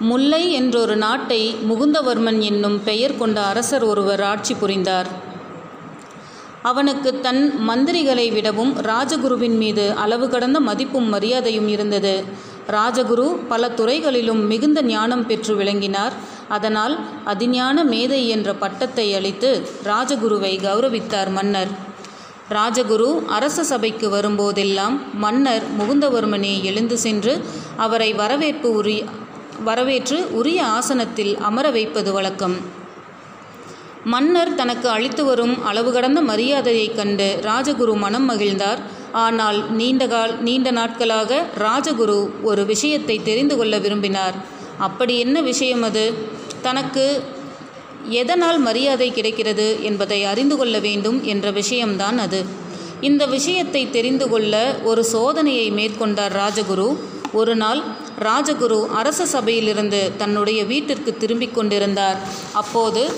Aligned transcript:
முல்லை 0.00 0.52
என்றொரு 0.52 0.96
நாட்டை 0.96 1.56
முகுந்தவர்மன் 1.70 2.38
என்னும் 2.38 2.84
பெயர் 2.84 3.16
கொண்ட 3.16 3.44
அரசர் 3.44 3.84
ஒருவர் 3.84 4.22
ஆட்சி 4.22 4.54
புரிந்தார். 4.54 5.08
அவனுக்கு 6.62 7.20
தன் 7.20 7.54
மந்திரிகளை 7.68 8.32
விடவும் 8.32 8.74
ராஜகுருவின் 8.74 9.56
மீது 9.56 9.92
அளவு 9.92 10.28
கடந்த 10.28 10.60
மதிப்பும் 10.60 11.08
மரியாதையும் 11.08 11.68
இருந்தது. 11.68 12.24
ராஜகுரு 12.68 13.36
பல 13.48 13.70
துறைகளிலும் 13.70 14.46
மிகுந்த 14.46 14.82
ஞானம் 14.82 15.26
பெற்று 15.26 15.56
விளங்கினார். 15.56 16.12
அதனால் 16.48 16.98
அதிஞான 17.26 17.84
மேதை 17.84 18.28
என்ற 18.28 18.54
பட்டத்தை 18.54 19.14
அளித்து 19.14 19.68
ராஜகுருவை 19.84 20.52
கௌரவித்தார் 20.60 21.30
மன்னர். 21.30 21.68
ராஜகுரு 22.50 23.26
அரச 23.26 23.64
சபைக்கு 23.64 24.08
வரும்போதெல்லாம் 24.08 25.00
மன்னர் 25.14 25.62
முகுந்தவர்மனே 25.78 26.62
எழுந்து 26.62 26.98
சென்று 26.98 27.44
அவரை 27.76 28.12
வரவேற்பு 28.12 28.70
உரிய 28.72 29.04
வரவேற்று 29.64 30.34
உரிய 30.34 30.64
ஆசனத்தில் 30.64 31.36
அமர 31.36 31.70
வைப்பது 31.70 32.12
வழக்கம். 32.12 32.56
மன்னர் 34.04 34.54
தனக்கு 34.54 34.88
அளித்து 34.88 35.24
வரும் 35.24 35.64
அளவு 35.64 35.92
கடந்த 35.92 36.22
மரியாதையைக் 36.22 36.94
கண்டு 36.94 37.38
ராஜகுரு 37.42 37.96
மனம் 37.96 38.30
மகிழ்ந்தார். 38.30 38.78
ஆனால் 39.12 39.76
நீண்டகால் 39.76 40.38
நீண்ட 40.38 40.70
நாட்களாக 40.70 41.46
ராஜகுரு 41.58 42.30
ஒரு 42.42 42.64
விஷயத்தை 42.64 43.22
தெரிந்து 43.22 43.56
கொள்ள 43.56 43.78
விரும்பினார். 43.78 44.34
அப்படி 44.78 45.18
என்ன 45.18 45.40
விஷயம் 45.40 45.82
அது? 45.82 46.12
தனக்கு 46.62 47.22
எதனால் 48.08 48.58
மரியாதை 48.58 49.12
கிடைக்கிறது 49.12 49.78
என்பதை 49.82 50.24
அறிந்து 50.24 50.56
கொள்ள 50.56 50.78
வேண்டும் 50.78 51.24
என்ற 51.24 51.50
விஷயம்தான் 51.50 52.18
அது. 52.18 52.44
இந்த 53.00 53.26
விஷயத்தை 53.26 53.90
தெரிந்து 53.90 54.28
கொள்ள 54.28 54.78
ஒரு 54.84 55.06
சோதனையை 55.12 55.72
மேற்கொண்டார் 55.72 56.36
ராஜகுரு. 56.36 56.96
ஒரு 57.32 57.56
நாள் 57.56 57.82
ராஜகுரு 58.18 58.86
அரச 58.86 59.26
சபையிலிருந்து 59.26 60.16
தன்னுடைய 60.16 60.64
வீட்டிற்கு 60.64 61.16
திரும்பிக் 61.16 61.54
கொண்டிருந்தார். 61.54 62.18
அப்போது 62.52 63.12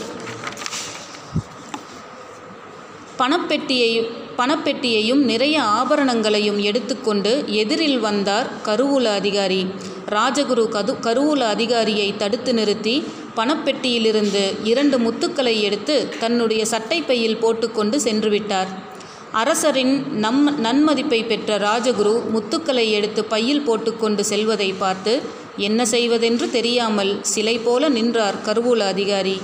பணப்பெட்டியை 3.18 4.10
பணப்பெட்டியையும் 4.38 5.22
நிறைய 5.24 5.62
ஆபரணங்களையும் 5.62 6.58
எடுத்துக்கொண்டு 6.58 7.44
எதிரில் 7.46 7.98
வந்தார் 7.98 8.50
கருவூல 8.64 9.02
அதிகாரி. 9.02 9.66
ராஜகுரு 10.06 10.64
கது 10.76 10.94
கருவூல 11.06 11.38
அதிகாரியை 11.38 12.16
தடுத்து 12.16 12.54
நிறுத்தி 12.54 13.04
பணப்பெட்டியிலிருந்து 13.36 14.64
இரண்டு 14.64 14.98
முத்துக்களை 14.98 15.60
எடுத்து 15.60 16.08
தன்னுடைய 16.20 16.64
சட்டைப்பையில் 16.70 17.38
போட்டுக்கொண்டு 17.38 18.00
சென்றுவிட்டார் 18.00 18.89
அரசரின் 19.32 20.12
நம் 20.12 20.64
நன்மதிப்பை 20.64 21.26
பெற்ற 21.26 21.58
ராஜகுரு 21.58 22.22
முத்துக்களை 22.34 22.90
எடுத்து 22.90 23.24
பையில் 23.24 23.60
போட்டுக்கொண்டு 23.60 24.24
செல்வதை 24.24 24.72
பார்த்து 24.72 25.22
என்ன 25.56 25.86
செய்வதென்று 25.86 26.50
தெரியாமல் 26.50 27.22
சிலை 27.22 27.58
போல 27.58 27.88
நின்றார் 27.88 28.34
கருவூல 28.46 28.78
அதிகாரி. 28.78 29.40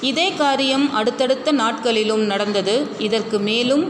இதே 0.00 0.32
காரியம் 0.32 0.92
அடுத்தடுத்த 0.92 1.52
நாட்களிலும் 1.52 2.24
நடந்தது. 2.24 2.86
இதற்கு 2.98 3.38
மேலும் 3.38 3.84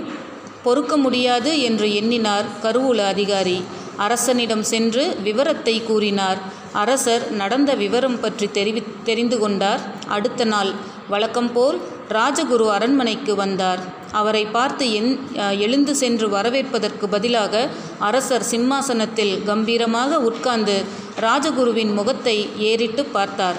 பொறுக்க 0.62 0.96
முடியாது 0.96 1.60
என்று 1.60 1.94
எண்ணினார் 1.94 2.44
கருவூல 2.62 2.96
அதிகாரி. 2.96 3.62
அரசனிடம் 3.96 4.62
சென்று 4.62 5.16
விவரத்தை 5.24 5.82
கூறினார். 5.82 6.38
அரசர் 6.72 7.30
நடந்த 7.30 7.74
விவரம் 7.74 8.20
பற்றி 8.20 8.48
தெரிவி 8.48 8.82
தெரிந்து 9.04 9.38
கொண்டார். 9.38 9.80
அடுத்த 10.06 10.44
நாள் 10.44 10.72
வழக்கம்போல் 11.08 11.80
ராஜகுரு 12.08 12.66
அரண்மனைக்கு 12.70 13.34
வந்தார். 13.34 13.80
அவரை 14.12 14.44
பார்த்து 14.46 14.92
என் 14.92 15.18
எழுந்து 15.58 15.94
சென்று 15.94 16.28
வரவேற்பதற்கு 16.28 17.08
பதிலாக 17.08 17.68
அரசர் 17.98 18.42
சிம்மாசனத்தில் 18.42 19.42
கம்பீரமாக 19.44 20.20
உட்கார்ந்து 20.20 20.84
ராஜகுருவின் 21.20 21.92
முகத்தை 21.92 22.48
ஏறிட்டு 22.58 23.04
பார்த்தார். 23.04 23.56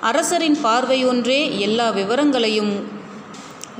அரசரின் 0.00 0.58
பார்வை 0.60 1.04
ஒன்றே 1.04 1.58
எல்லா 1.58 1.90
விவரங்களையும் 1.90 2.74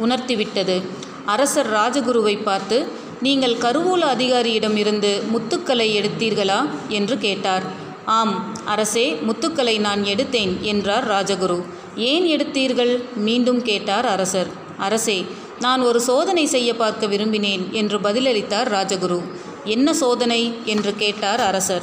உணர்த்திவிட்டது. 0.04 0.82
அரசர் 1.24 1.70
ராஜகுருவை 1.72 2.42
பார்த்து 2.42 2.86
நீங்கள் 3.20 3.56
கருவூல 3.56 3.98
அதிகாரியிடம் 3.98 4.76
இருந்து 4.76 5.22
முத்துக்களை 5.32 5.88
எடுத்தீர்களா? 6.00 6.68
என்று 6.88 7.18
கேட்டார். 7.18 7.62
ஆம் 8.04 8.54
அரசே 8.64 9.18
முத்துக்களை 9.26 9.80
நான் 9.80 10.02
எடுத்தேன் 10.02 10.60
என்றார் 10.60 11.06
ராஜகுரு. 11.10 11.64
ஏன் 11.96 12.24
எடுத்தீர்கள்? 12.24 13.02
மீண்டும் 13.14 13.62
கேட்டார் 13.62 14.06
அரசர். 14.06 14.46
அரசே 14.76 15.26
நான் 15.60 15.80
ஒரு 15.80 16.00
சோதனை 16.00 16.46
செய்ய 16.46 16.74
பார்க்க 16.74 17.06
விரும்பினேன் 17.06 17.70
என்று 17.70 17.98
பதிலளித்தார் 17.98 18.68
ராஜகுரு. 18.68 19.22
என்ன 19.64 19.94
சோதனை? 19.94 20.52
என்று 20.64 20.96
கேட்டார் 20.96 21.40
அரசர். 21.40 21.82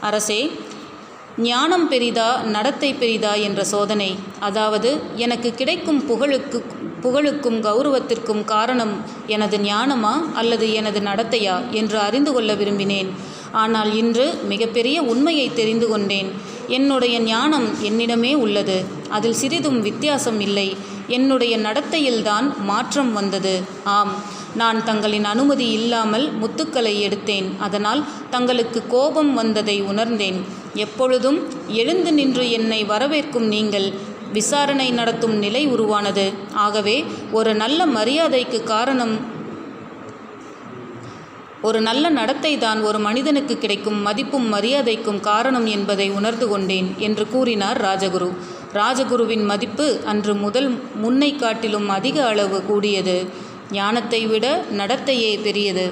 அரசே 0.00 0.50
ஞானம் 1.38 1.88
பெரிதா 1.88 2.40
நடத்தை 2.40 2.94
பெரிதா 2.94 3.34
என்ற 3.34 3.64
சோதனை. 3.64 4.18
அதாவது 4.40 5.00
எனக்கு 5.16 5.54
கிடைக்கும் 5.54 6.06
புகழுக்கு 6.06 6.64
புகழுக்கும் 7.02 7.62
கௌரவத்திற்கும் 7.62 8.44
காரணம் 8.44 9.00
எனது 9.26 9.58
ஞானமா 9.58 10.32
அல்லது 10.34 10.72
எனது 10.72 11.00
நடத்தையா 11.00 11.70
என்று 11.70 11.98
அறிந்து 11.98 12.32
கொள்ள 12.32 12.54
விரும்பினேன். 12.54 13.08
ஆனால் 13.52 13.94
இன்று 13.94 14.34
மிகப்பெரிய 14.48 15.02
உண்மையை 15.02 15.50
தெரிந்து 15.54 15.88
கொண்டேன். 15.88 16.32
என்னுடைய 16.72 17.20
ஞானம் 17.20 17.68
என்னிடமே 17.82 18.34
உள்ளது. 18.34 18.84
அதில் 19.08 19.32
சிறிதும் 19.32 19.80
வித்தியாசம் 19.82 20.40
இல்லை. 20.40 20.76
என்னுடைய 21.06 21.58
நடத்தையில்தான் 21.58 22.56
மாற்றம் 22.58 23.12
வந்தது. 23.12 23.60
ஆம் 23.84 24.40
நான் 24.54 24.84
தங்களின் 24.84 25.24
அனுமதி 25.24 25.70
இல்லாமல் 25.70 26.32
முத்துக்களை 26.40 26.94
எடுத்தேன். 27.08 27.58
அதனால் 27.58 28.04
தங்களுக்கு 28.30 28.86
கோபம் 28.86 29.34
வந்ததை 29.34 29.80
உணர்ந்தேன். 29.82 30.44
எப்பொழுதும் 30.74 31.40
எழுந்து 31.68 32.12
நின்று 32.12 32.50
என்னை 32.50 32.84
வரவேற்கும் 32.84 33.48
நீங்கள் 33.54 34.10
விசாரணை 34.32 34.90
நடத்தும் 34.90 35.36
நிலை 35.38 35.66
உருவானது. 35.66 36.32
ஆகவே 36.52 37.04
ஒரு 37.32 37.54
நல்ல 37.54 37.86
மரியாதைக்கு 37.86 38.62
காரணம் 38.64 39.31
ஒரு 41.62 41.80
நல்ல 41.80 42.04
நடத்தை 42.10 42.50
தான் 42.58 42.80
ஒரு 42.82 42.98
மனிதனுக்கு 42.98 43.54
கிடைக்கும் 43.58 43.98
மதிப்பும் 44.00 44.46
மரியாதைக்கும் 44.54 45.20
காரணம் 45.20 45.66
என்பதை 45.66 46.06
உணர்ந்து 46.10 46.46
கொண்டேன் 46.48 46.88
என்று 46.98 47.24
கூறினார் 47.28 47.78
ராஜகுரு. 47.80 48.28
ராஜகுருவின் 48.72 49.44
மதிப்பு 49.44 49.86
அன்று 50.04 50.34
முதல் 50.34 50.68
முன்னை 51.02 51.30
காட்டிலும் 51.36 51.88
அதிக 51.88 52.26
அளவு 52.26 52.58
கூடியது. 52.70 53.16
ஞானத்தை 53.70 54.22
விட 54.26 54.46
நடத்தையே 54.80 55.32
பெரியது. 55.42 55.86